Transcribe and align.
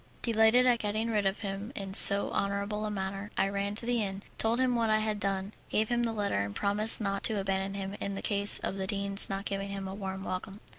Delighted 0.23 0.65
at 0.65 0.79
getting 0.79 1.11
rid 1.11 1.27
of 1.27 1.41
him 1.45 1.71
in 1.75 1.93
so 1.93 2.31
honourable 2.31 2.85
a 2.87 2.89
manner, 2.89 3.29
I 3.37 3.49
ran 3.49 3.75
to 3.75 3.85
the 3.85 4.01
inn, 4.01 4.23
told 4.39 4.59
him 4.59 4.73
what 4.73 4.89
I 4.89 4.97
had 4.97 5.19
done, 5.19 5.53
gave 5.69 5.89
him 5.89 6.01
the 6.01 6.11
letter, 6.11 6.41
and 6.43 6.55
promised 6.55 6.99
not 7.01 7.21
to 7.25 7.39
abandon 7.39 7.75
him 7.75 7.95
in 8.01 8.15
the 8.15 8.23
case 8.23 8.57
of 8.57 8.77
the 8.77 8.87
dean's 8.87 9.29
not 9.29 9.45
giving 9.45 9.69
him 9.69 9.87
a 9.87 9.93
warm 9.93 10.23
welcome. 10.23 10.59